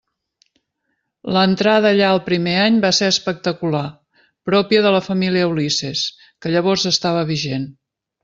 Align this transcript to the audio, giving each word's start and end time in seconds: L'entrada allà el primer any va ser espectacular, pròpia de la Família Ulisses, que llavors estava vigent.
L'entrada 1.35 1.89
allà 1.89 2.07
el 2.13 2.21
primer 2.29 2.55
any 2.61 2.79
va 2.85 2.91
ser 2.99 3.09
espectacular, 3.15 3.83
pròpia 4.51 4.81
de 4.87 4.93
la 4.97 5.03
Família 5.09 5.51
Ulisses, 5.53 6.05
que 6.45 6.55
llavors 6.57 6.89
estava 6.95 7.23
vigent. 7.35 7.69